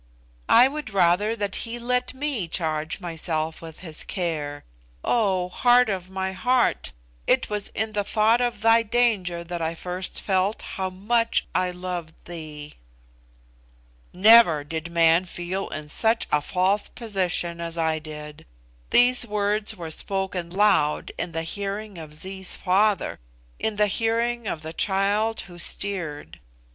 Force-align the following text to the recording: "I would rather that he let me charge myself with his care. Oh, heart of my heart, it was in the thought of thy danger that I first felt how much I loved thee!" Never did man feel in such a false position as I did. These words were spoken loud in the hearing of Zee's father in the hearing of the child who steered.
"I 0.49 0.67
would 0.67 0.89
rather 0.95 1.35
that 1.35 1.57
he 1.57 1.77
let 1.77 2.15
me 2.15 2.47
charge 2.47 2.99
myself 2.99 3.61
with 3.61 3.81
his 3.81 4.03
care. 4.03 4.63
Oh, 5.03 5.49
heart 5.49 5.89
of 5.89 6.09
my 6.09 6.31
heart, 6.31 6.91
it 7.27 7.51
was 7.51 7.69
in 7.75 7.91
the 7.91 8.03
thought 8.03 8.41
of 8.41 8.61
thy 8.61 8.81
danger 8.81 9.43
that 9.43 9.61
I 9.61 9.75
first 9.75 10.19
felt 10.19 10.63
how 10.63 10.89
much 10.89 11.45
I 11.53 11.69
loved 11.69 12.15
thee!" 12.25 12.73
Never 14.11 14.63
did 14.63 14.89
man 14.91 15.25
feel 15.25 15.69
in 15.69 15.87
such 15.87 16.25
a 16.31 16.41
false 16.41 16.87
position 16.89 17.61
as 17.61 17.77
I 17.77 17.99
did. 17.99 18.47
These 18.89 19.27
words 19.27 19.75
were 19.75 19.91
spoken 19.91 20.49
loud 20.49 21.11
in 21.19 21.31
the 21.31 21.43
hearing 21.43 21.99
of 21.99 22.15
Zee's 22.15 22.55
father 22.55 23.19
in 23.59 23.75
the 23.75 23.85
hearing 23.85 24.47
of 24.47 24.63
the 24.63 24.73
child 24.73 25.41
who 25.41 25.59
steered. 25.59 26.39